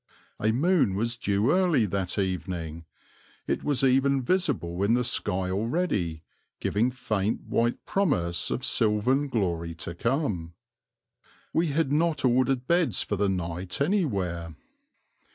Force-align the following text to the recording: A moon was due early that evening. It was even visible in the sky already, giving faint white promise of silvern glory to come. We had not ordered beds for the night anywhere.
A 0.39 0.51
moon 0.51 0.95
was 0.95 1.15
due 1.15 1.51
early 1.51 1.85
that 1.85 2.17
evening. 2.17 2.85
It 3.45 3.63
was 3.63 3.83
even 3.83 4.23
visible 4.23 4.81
in 4.81 4.95
the 4.95 5.03
sky 5.03 5.51
already, 5.51 6.23
giving 6.59 6.89
faint 6.89 7.43
white 7.43 7.85
promise 7.85 8.49
of 8.49 8.65
silvern 8.65 9.27
glory 9.27 9.75
to 9.75 9.93
come. 9.93 10.55
We 11.53 11.67
had 11.67 11.91
not 11.91 12.25
ordered 12.25 12.65
beds 12.65 13.03
for 13.03 13.15
the 13.15 13.29
night 13.29 13.79
anywhere. 13.79 14.55